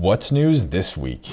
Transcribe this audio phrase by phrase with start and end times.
[0.00, 1.24] What's news this week?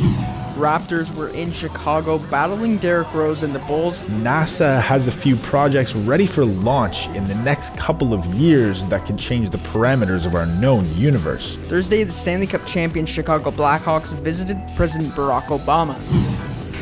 [0.58, 4.06] Raptors were in Chicago battling Derrick Rose and the Bulls.
[4.08, 9.06] NASA has a few projects ready for launch in the next couple of years that
[9.06, 11.56] could change the parameters of our known universe.
[11.70, 15.96] Thursday, the Stanley Cup champion Chicago Blackhawks visited President Barack Obama.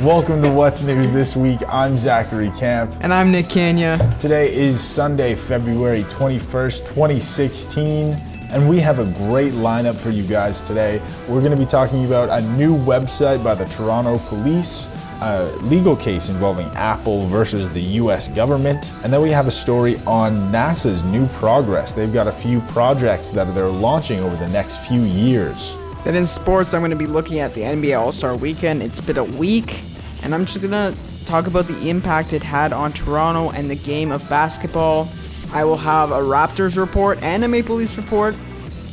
[0.03, 1.59] Welcome to What's News This Week.
[1.67, 2.95] I'm Zachary Camp.
[3.01, 3.99] And I'm Nick Kenya.
[4.17, 10.65] Today is Sunday, February 21st, 2016, and we have a great lineup for you guys
[10.65, 11.01] today.
[11.27, 14.87] We're going to be talking about a new website by the Toronto Police,
[15.21, 19.97] a legal case involving Apple versus the US government, and then we have a story
[20.07, 21.93] on NASA's new progress.
[21.93, 25.75] They've got a few projects that they're launching over the next few years.
[26.05, 28.81] Then in sports, I'm going to be looking at the NBA All Star weekend.
[28.81, 29.81] It's been a week,
[30.23, 33.75] and I'm just going to talk about the impact it had on Toronto and the
[33.75, 35.09] game of basketball.
[35.53, 38.35] I will have a Raptors report and a Maple Leafs report,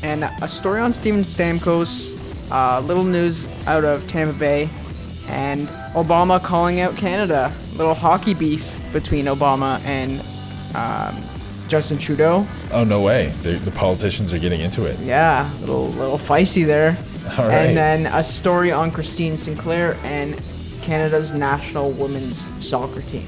[0.03, 4.69] and a story on Steven Stamkos, uh, little news out of Tampa Bay,
[5.29, 7.53] and Obama calling out Canada.
[7.77, 10.21] Little hockey beef between Obama and
[10.77, 11.23] um,
[11.69, 12.47] Justin Trudeau.
[12.73, 13.29] Oh no way!
[13.43, 14.99] The, the politicians are getting into it.
[15.01, 16.99] Yeah, little little feisty there.
[17.39, 17.55] All right.
[17.55, 20.39] And then a story on Christine Sinclair and
[20.83, 23.27] Canada's national women's soccer team.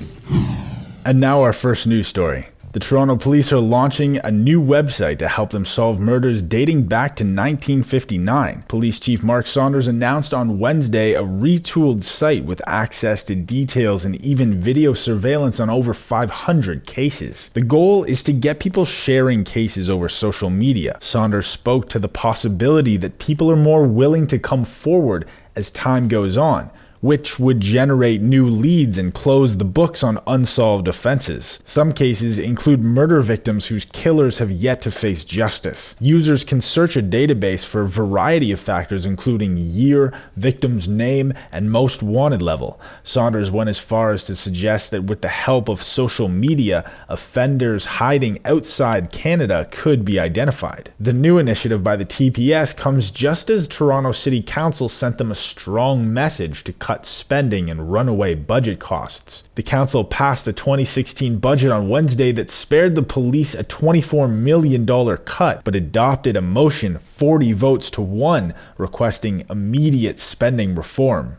[1.06, 2.48] And now our first news story.
[2.74, 7.14] The Toronto police are launching a new website to help them solve murders dating back
[7.14, 8.64] to 1959.
[8.66, 14.20] Police Chief Mark Saunders announced on Wednesday a retooled site with access to details and
[14.20, 17.48] even video surveillance on over 500 cases.
[17.54, 20.98] The goal is to get people sharing cases over social media.
[21.00, 26.08] Saunders spoke to the possibility that people are more willing to come forward as time
[26.08, 26.72] goes on
[27.04, 31.60] which would generate new leads and close the books on unsolved offenses.
[31.62, 35.94] Some cases include murder victims whose killers have yet to face justice.
[36.00, 41.70] Users can search a database for a variety of factors, including year, victim's name, and
[41.70, 42.80] most wanted level.
[43.02, 47.84] Saunders went as far as to suggest that with the help of social media, offenders
[47.84, 50.90] hiding outside Canada could be identified.
[50.98, 55.34] The new initiative by the TPS comes just as Toronto City Council sent them a
[55.34, 59.42] strong message to cut cut spending and runaway budget costs.
[59.56, 64.86] The council passed a 2016 budget on Wednesday that spared the police a $24 million
[65.24, 71.36] cut, but adopted a motion 40 votes to 1 requesting immediate spending reform.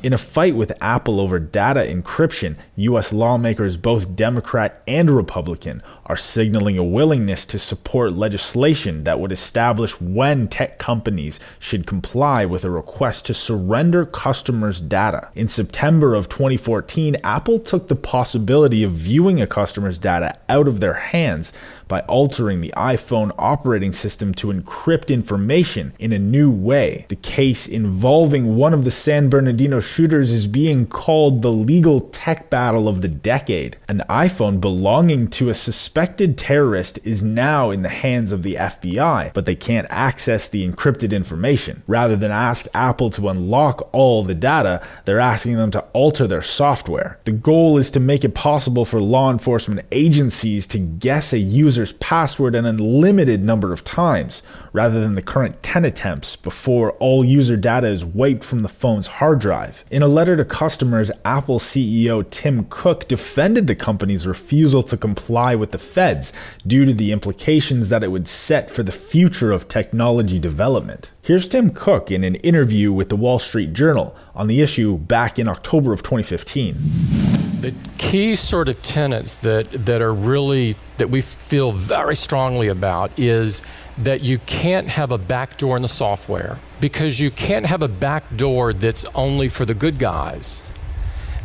[0.00, 3.12] In a fight with Apple over data encryption, U.S.
[3.12, 10.00] lawmakers, both Democrat and Republican, are signaling a willingness to support legislation that would establish
[10.00, 15.28] when tech companies should comply with a request to surrender customers' data.
[15.34, 20.80] In September of 2014, Apple took the possibility of viewing a customer's data out of
[20.80, 21.52] their hands
[21.88, 27.06] by altering the iPhone operating system to encrypt information in a new way.
[27.08, 32.50] The case involving one of the San Bernardino shooters is being called the legal tech
[32.50, 33.78] battle of the decade.
[33.88, 39.32] An iPhone belonging to a suspected terrorist is now in the hands of the FBI,
[39.34, 41.82] but they can't access the encrypted information.
[41.86, 46.42] Rather than ask Apple to unlock all the data, they're asking them to alter their
[46.42, 47.18] software.
[47.24, 51.92] The goal is to make it possible for law enforcement agencies to guess a user's
[51.94, 54.42] password an unlimited number of times,
[54.72, 59.06] rather than the current 10 attempts before all user data is wiped from the phone's
[59.06, 59.84] hard drive.
[59.90, 65.54] In a letter to customers, Apple CEO Tim Cook defended the company's refusal to comply
[65.54, 66.32] with the feds
[66.66, 71.10] due to the implications that it would set for the future of technology development.
[71.22, 75.38] Here's Tim Cook in an interview with the Wall Street Journal on the issue back
[75.38, 81.20] in October of 2015 the key sort of tenets that, that are really that we
[81.20, 83.62] feel very strongly about is
[83.98, 88.72] that you can't have a backdoor in the software because you can't have a backdoor
[88.72, 90.62] that's only for the good guys.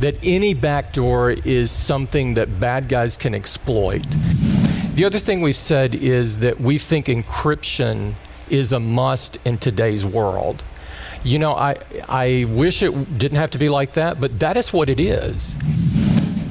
[0.03, 4.05] That any backdoor is something that bad guys can exploit.
[4.95, 8.15] The other thing we've said is that we think encryption
[8.49, 10.61] is a must in today's world.
[11.23, 11.77] You know, I,
[12.09, 15.55] I wish it didn't have to be like that, but that is what it is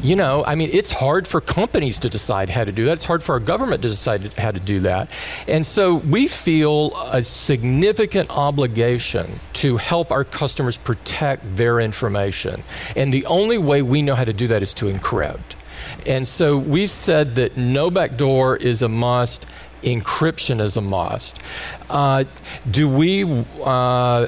[0.03, 2.95] you know, I mean, it's hard for companies to decide how to do that.
[2.95, 5.11] It's hard for our government to decide how to do that.
[5.47, 12.65] And so we feel a significant obligation to help our customers protect their information.
[12.97, 15.55] And the only way we know how to do that is to encrypt.
[16.07, 19.47] And so we've said that no backdoor is a must,
[19.83, 21.41] encryption is a must.
[21.89, 22.25] Uh,
[22.69, 24.27] do we uh,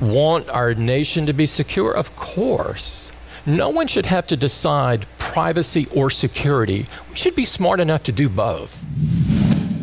[0.00, 1.92] want our nation to be secure?
[1.92, 3.10] Of course.
[3.48, 6.84] No one should have to decide privacy or security.
[7.08, 8.84] We should be smart enough to do both.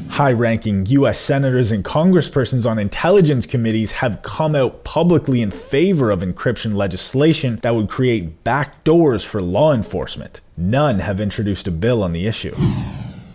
[0.10, 1.18] High ranking U.S.
[1.18, 7.58] senators and congresspersons on intelligence committees have come out publicly in favor of encryption legislation
[7.64, 10.42] that would create backdoors for law enforcement.
[10.58, 12.54] None have introduced a bill on the issue.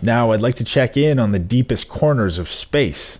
[0.03, 3.19] Now, I'd like to check in on the deepest corners of space.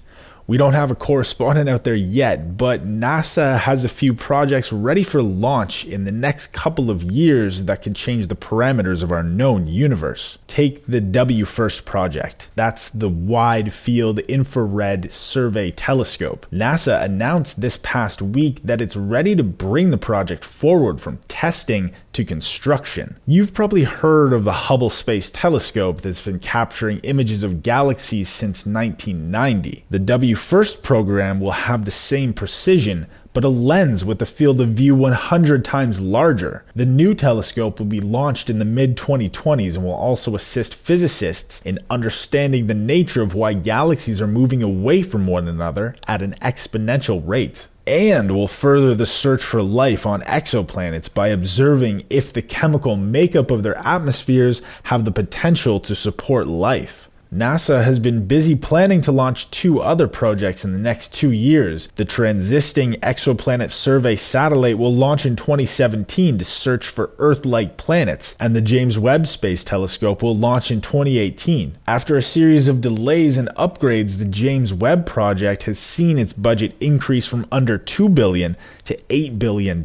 [0.50, 5.04] We don't have a correspondent out there yet, but NASA has a few projects ready
[5.04, 9.22] for launch in the next couple of years that could change the parameters of our
[9.22, 10.40] known universe.
[10.48, 12.50] Take the WFIRST project.
[12.56, 16.48] That's the Wide Field Infrared Survey Telescope.
[16.52, 21.92] NASA announced this past week that it's ready to bring the project forward from testing
[22.14, 23.18] to construction.
[23.26, 28.66] You've probably heard of the Hubble Space Telescope that's been capturing images of galaxies since
[28.66, 29.86] 1990.
[29.90, 34.70] The WFIRST program will have the same precision, but a lens with a field of
[34.70, 36.66] view 100 times larger.
[36.76, 41.62] The new telescope will be launched in the mid 2020s and will also assist physicists
[41.64, 46.36] in understanding the nature of why galaxies are moving away from one another at an
[46.42, 52.42] exponential rate and will further the search for life on exoplanets by observing if the
[52.42, 57.09] chemical makeup of their atmospheres have the potential to support life.
[57.32, 61.88] NASA has been busy planning to launch two other projects in the next two years.
[61.94, 68.36] The Transisting Exoplanet Survey satellite will launch in 2017 to search for Earth like planets,
[68.40, 71.78] and the James Webb Space Telescope will launch in 2018.
[71.86, 76.76] After a series of delays and upgrades, the James Webb project has seen its budget
[76.80, 79.84] increase from under 2 billion to $8 billion.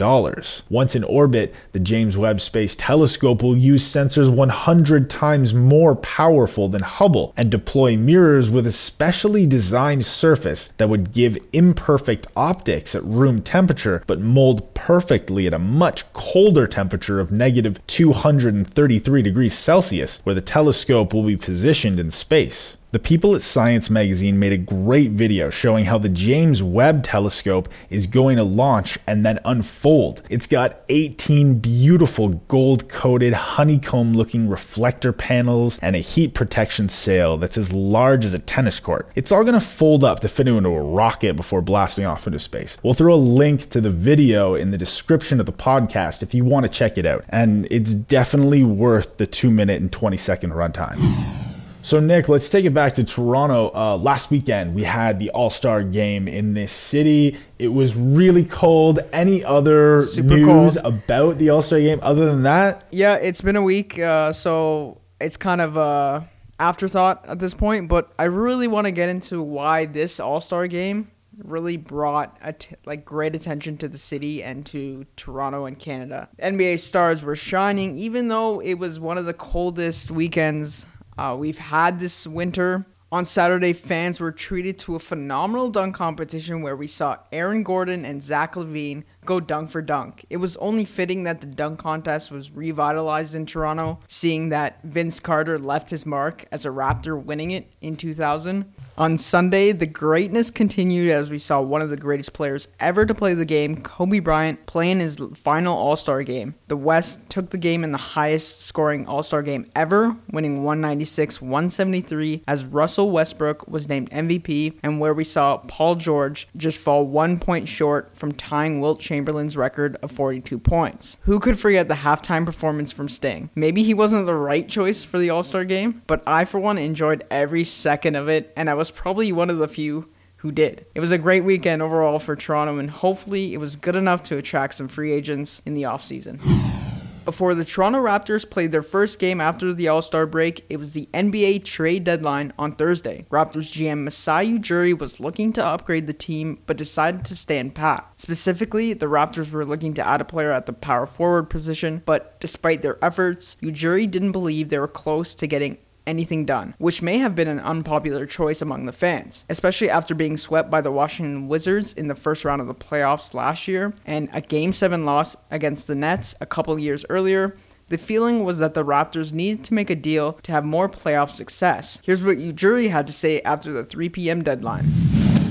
[0.71, 6.71] Once in orbit, the James Webb Space Telescope will use sensors 100 times more powerful
[6.71, 12.95] than Hubble and deploy mirrors with a specially designed surface that would give imperfect optics
[12.95, 19.55] at room temperature but mold perfectly at a much colder temperature of negative 233 degrees
[19.55, 22.77] Celsius, where the telescope will be positioned in space.
[22.95, 27.69] The people at Science Magazine made a great video showing how the James Webb telescope
[27.91, 30.23] is going to launch and then unfold.
[30.31, 37.37] It's got 18 beautiful gold coated, honeycomb looking reflector panels and a heat protection sail
[37.37, 39.09] that's as large as a tennis court.
[39.17, 42.39] It's all going to fold up to fit into a rocket before blasting off into
[42.39, 42.79] space.
[42.85, 46.45] We'll throw a link to the video in the description of the podcast if you
[46.45, 50.51] want to check it out, and it's definitely worth the 2 minute and 20 second
[50.51, 51.54] runtime.
[51.85, 53.71] So, Nick, let's take it back to Toronto.
[53.75, 57.37] Uh, last weekend, we had the All Star game in this city.
[57.59, 59.01] It was really cold.
[59.13, 60.95] Any other Super news cold.
[60.95, 62.87] about the All Star game other than that?
[62.91, 66.27] Yeah, it's been a week, uh, so it's kind of a
[66.59, 67.91] afterthought at this point.
[67.91, 72.39] But I really want to get into why this All Star game really brought
[72.87, 76.31] like great attention to the city and to Toronto and Canada.
[76.41, 80.87] NBA stars were shining, even though it was one of the coldest weekends
[81.19, 82.87] uh, we've had this winter.
[83.13, 88.05] On Saturday, fans were treated to a phenomenal dunk competition where we saw Aaron Gordon
[88.05, 90.27] and Zach LaVine go dunk for dunk.
[90.31, 95.21] It was only fitting that the dunk contest was revitalized in Toronto, seeing that Vince
[95.21, 98.73] Carter left his mark as a Raptor winning it in 2000.
[98.97, 103.13] On Sunday, the greatness continued as we saw one of the greatest players ever to
[103.13, 106.55] play the game, Kobe Bryant, playing his final All Star game.
[106.69, 111.43] The West took the game in the highest scoring All Star game ever, winning 196
[111.43, 117.05] 173, as Russell Westbrook was named MVP, and where we saw Paul George just fall
[117.05, 121.17] one point short from tying Wilt Chamberlain's record of 42 points.
[121.23, 123.51] Who could forget the halftime performance from Sting?
[123.57, 126.79] Maybe he wasn't the right choice for the All Star game, but I, for one,
[126.79, 130.53] enjoyed every second of it, and I was was probably one of the few who
[130.53, 130.85] did.
[130.95, 134.37] It was a great weekend overall for Toronto, and hopefully it was good enough to
[134.37, 136.39] attract some free agents in the offseason.
[137.25, 140.93] Before the Toronto Raptors played their first game after the All Star break, it was
[140.93, 143.25] the NBA trade deadline on Thursday.
[143.31, 148.13] Raptors GM Masai Ujiri was looking to upgrade the team, but decided to stand pat.
[148.19, 152.39] Specifically, the Raptors were looking to add a player at the power forward position, but
[152.39, 157.19] despite their efforts, Ujiri didn't believe they were close to getting anything done, which may
[157.19, 161.49] have been an unpopular choice among the fans, especially after being swept by the Washington
[161.49, 165.37] Wizards in the first round of the playoffs last year and a Game 7 loss
[165.51, 167.57] against the Nets a couple years earlier.
[167.89, 171.31] The feeling was that the Raptors needed to make a deal to have more playoff
[171.31, 172.01] success.
[172.03, 174.43] Here's what Ujiri had to say after the 3 p.m.
[174.43, 174.91] deadline.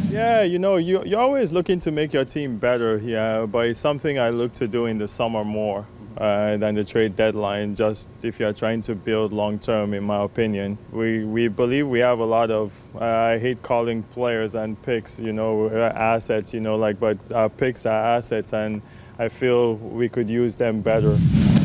[0.10, 3.79] Yeah, you know, you, you're always looking to make your team better, yeah, but it's
[3.79, 5.86] something I look to do in the summer more
[6.17, 10.24] uh, than the trade deadline, just if you're trying to build long term, in my
[10.24, 10.77] opinion.
[10.91, 15.20] We, we believe we have a lot of, uh, I hate calling players and picks,
[15.20, 18.82] you know, uh, assets, you know, like, but our picks are assets, and
[19.20, 21.17] I feel we could use them better.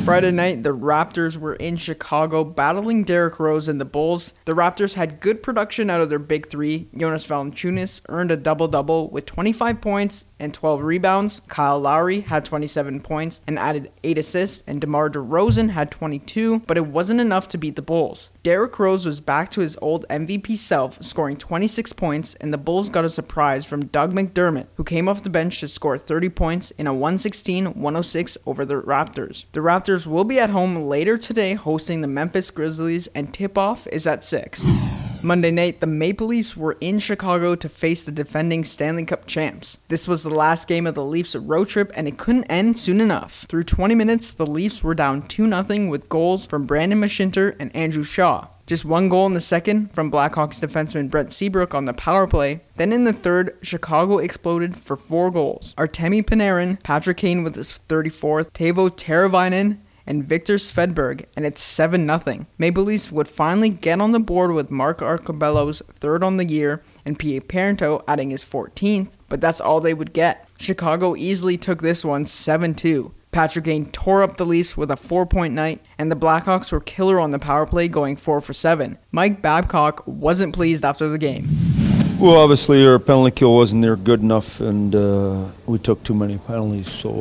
[0.08, 4.32] Friday night, the Raptors were in Chicago battling Derrick Rose and the Bulls.
[4.46, 6.88] The Raptors had good production out of their big three.
[6.96, 11.42] Jonas Valanciunas earned a double-double with 25 points and 12 rebounds.
[11.48, 16.78] Kyle Lowry had 27 points and added 8 assists, and DeMar DeRozan had 22, but
[16.78, 18.30] it wasn't enough to beat the Bulls.
[18.42, 22.88] Derrick Rose was back to his old MVP self, scoring 26 points, and the Bulls
[22.88, 26.70] got a surprise from Doug McDermott, who came off the bench to score 30 points
[26.72, 29.44] in a 116 106 over the Raptors.
[29.52, 33.86] The Raptors will be at home later today hosting the Memphis Grizzlies, and tip off
[33.88, 34.64] is at 6.
[35.20, 39.78] Monday night, the Maple Leafs were in Chicago to face the defending Stanley Cup champs.
[39.88, 43.00] This was the last game of the Leafs road trip and it couldn't end soon
[43.00, 43.44] enough.
[43.48, 47.74] Through 20 minutes, the Leafs were down 2 0 with goals from Brandon Mashinter and
[47.74, 48.46] Andrew Shaw.
[48.68, 52.60] Just one goal in the second from Blackhawks defenseman Brent Seabrook on the power play.
[52.76, 55.74] Then in the third, Chicago exploded for four goals.
[55.78, 59.78] Artemi Panarin, Patrick Kane with his 34th, Teuvo Teravainen,
[60.08, 62.46] and Viktor Svedberg, and it's 7 0.
[62.56, 66.82] Maple Leafs would finally get on the board with Mark Arcobello's third on the year
[67.04, 67.42] and P.A.
[67.42, 70.48] Parenteau adding his 14th, but that's all they would get.
[70.58, 73.14] Chicago easily took this one 7 2.
[73.30, 76.80] Patrick Kane tore up the Leafs with a four point night, and the Blackhawks were
[76.80, 78.96] killer on the power play, going 4 for 7.
[79.12, 81.48] Mike Babcock wasn't pleased after the game.
[82.18, 86.38] Well, obviously, our penalty kill wasn't there good enough, and uh, we took too many
[86.38, 87.20] penalties, so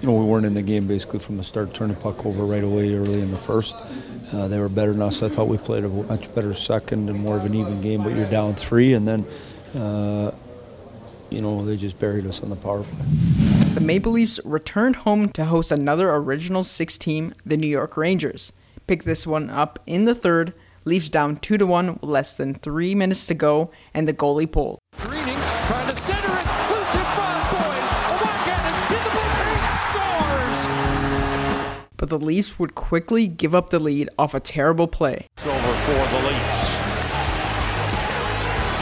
[0.00, 2.62] you know, we weren't in the game basically from the start, turning puck over right
[2.62, 3.76] away early in the first.
[4.32, 5.22] Uh, they were better than us.
[5.22, 8.14] I thought we played a much better second and more of an even game, but
[8.14, 9.24] you're down three, and then,
[9.76, 10.32] uh,
[11.30, 13.06] you know, they just buried us on the power play.
[13.74, 18.52] The Maple Leafs returned home to host another Original Six team, the New York Rangers.
[18.86, 20.52] Pick this one up in the third.
[20.84, 24.50] Leafs down 2 to 1 with less than three minutes to go, and the goalie
[24.50, 24.78] pulled.
[32.06, 35.26] But the Leafs would quickly give up the lead off a terrible play.
[35.36, 36.70] It's over for the Leafs.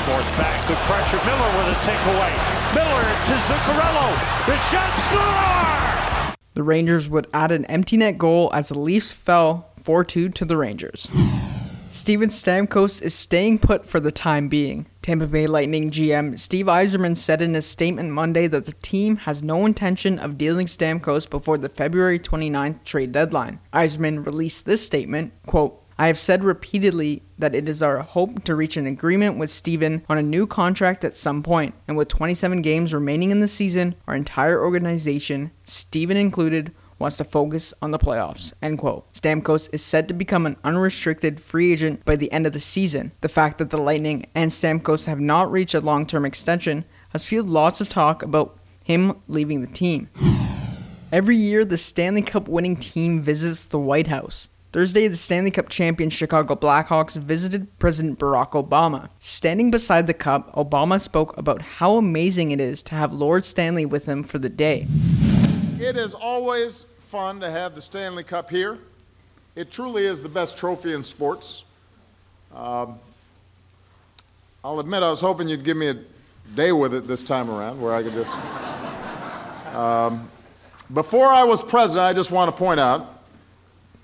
[0.05, 1.17] Force back, good pressure.
[1.25, 2.29] Miller with a takeaway.
[2.75, 4.09] Miller to Zuccarello.
[4.45, 6.37] The shot score!
[6.53, 10.45] The Rangers would add an empty net goal as the Leafs fell 4 2 to
[10.45, 11.09] the Rangers.
[11.89, 14.85] Steven Stamkos is staying put for the time being.
[15.05, 19.43] Tampa Bay Lightning GM Steve Yzerman said in a statement Monday that the team has
[19.43, 23.61] no intention of dealing Stamkos before the February 29th trade deadline.
[23.75, 28.55] Yzerman released this statement, quote, I have said repeatedly that it is our hope to
[28.55, 32.63] reach an agreement with Steven on a new contract at some point, and with 27
[32.63, 37.99] games remaining in the season, our entire organization, Steven included, wants to focus on the
[37.99, 38.53] playoffs.
[38.63, 39.13] End quote.
[39.13, 43.13] Stamkos is said to become an unrestricted free agent by the end of the season.
[43.21, 47.25] The fact that the Lightning and Stamkos have not reached a long term extension has
[47.25, 50.09] fueled lots of talk about him leaving the team.
[51.13, 54.49] Every year, the Stanley Cup winning team visits the White House.
[54.75, 59.09] Thursday, the Stanley Cup champion Chicago Blackhawks visited President Barack Obama.
[59.21, 63.87] Standing beside the cup, Obama spoke about how amazing it is to have Lord Stanley
[63.87, 64.89] with him for the day.
[65.85, 68.79] It is always fun to have the Stanley Cup here.
[69.55, 71.63] It truly is the best trophy in sports.
[72.55, 72.99] Um,
[74.65, 75.99] I'll admit I was hoping you'd give me a
[76.55, 78.35] day with it this time around where I could just.
[79.75, 80.31] Um,
[80.91, 83.23] before I was president, I just want to point out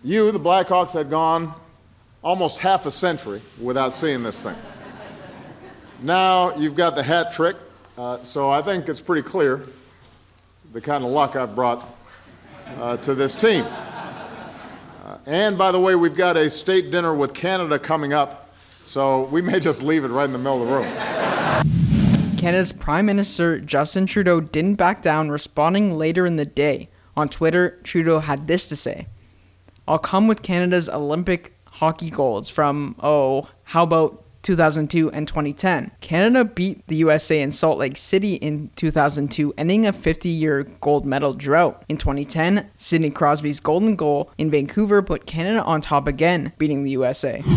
[0.04, 1.54] you, the Blackhawks, had gone
[2.22, 4.56] almost half a century without seeing this thing.
[6.02, 7.56] Now you've got the hat trick,
[7.96, 9.62] uh, so I think it's pretty clear
[10.72, 11.88] the kind of luck I've brought
[12.78, 13.64] uh, to this team.
[13.64, 19.24] Uh, and by the way, we've got a state dinner with Canada coming up, so
[19.26, 22.36] we may just leave it right in the middle of the room.
[22.36, 26.88] Canada's Prime Minister Justin Trudeau didn't back down, responding later in the day.
[27.16, 29.08] On Twitter, Trudeau had this to say
[29.88, 35.90] I'll come with Canada's Olympic hockey golds from, oh, how about 2002 and 2010.
[36.00, 41.04] Canada beat the USA in Salt Lake City in 2002, ending a 50 year gold
[41.04, 41.84] medal drought.
[41.88, 46.90] In 2010, Sidney Crosby's golden goal in Vancouver put Canada on top again, beating the
[46.92, 47.42] USA.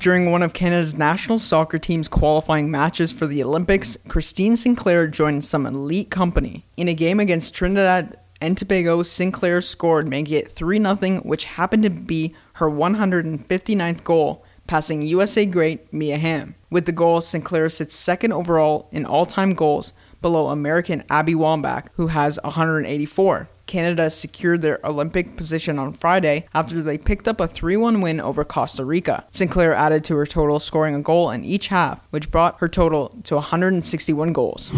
[0.00, 5.44] During one of Canada's national soccer team's qualifying matches for the Olympics, Christine Sinclair joined
[5.44, 6.64] some elite company.
[6.76, 11.82] In a game against Trinidad and Tobago, Sinclair scored, making it 3 0, which happened
[11.82, 16.54] to be her 159th goal passing USA great Mia Hamm.
[16.70, 21.88] With the goal, Sinclair sits second overall in all time goals, below American Abby Wambach,
[21.94, 23.48] who has 184.
[23.66, 28.20] Canada secured their Olympic position on Friday after they picked up a 3 1 win
[28.20, 29.24] over Costa Rica.
[29.30, 33.10] Sinclair added to her total, scoring a goal in each half, which brought her total
[33.24, 34.70] to 161 goals.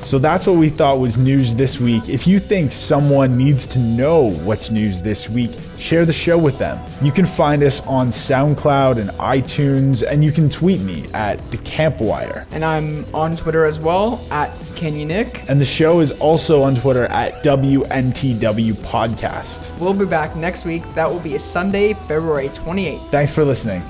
[0.00, 2.08] So that's what we thought was news this week.
[2.08, 6.58] If you think someone needs to know what's news this week, share the show with
[6.58, 6.78] them.
[7.02, 11.58] You can find us on SoundCloud and iTunes, and you can tweet me at the
[11.58, 12.46] Campwire.
[12.52, 15.48] And I'm on Twitter as well at Kenny Nick.
[15.50, 19.78] And the show is also on Twitter at WNTW Podcast.
[19.78, 20.84] We'll be back next week.
[20.94, 22.98] That will be a Sunday, February 28th.
[23.10, 23.82] Thanks for listening.